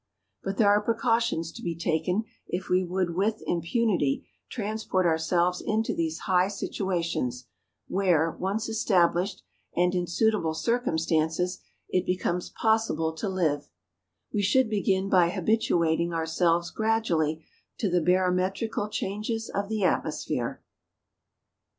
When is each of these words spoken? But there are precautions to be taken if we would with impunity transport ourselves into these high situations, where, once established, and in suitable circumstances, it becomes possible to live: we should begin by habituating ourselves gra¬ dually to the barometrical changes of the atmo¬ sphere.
But 0.43 0.57
there 0.57 0.67
are 0.69 0.81
precautions 0.81 1.51
to 1.51 1.61
be 1.61 1.75
taken 1.77 2.23
if 2.47 2.69
we 2.69 2.83
would 2.83 3.13
with 3.13 3.43
impunity 3.45 4.25
transport 4.49 5.05
ourselves 5.05 5.61
into 5.63 5.93
these 5.93 6.21
high 6.21 6.47
situations, 6.47 7.45
where, 7.87 8.31
once 8.31 8.67
established, 8.67 9.43
and 9.75 9.93
in 9.93 10.07
suitable 10.07 10.55
circumstances, 10.55 11.59
it 11.87 12.07
becomes 12.07 12.49
possible 12.49 13.13
to 13.13 13.29
live: 13.29 13.69
we 14.33 14.41
should 14.41 14.71
begin 14.71 15.07
by 15.07 15.29
habituating 15.29 16.13
ourselves 16.13 16.73
gra¬ 16.75 16.99
dually 16.99 17.43
to 17.77 17.87
the 17.87 18.01
barometrical 18.01 18.89
changes 18.89 19.49
of 19.49 19.69
the 19.69 19.81
atmo¬ 19.81 20.11
sphere. 20.11 20.63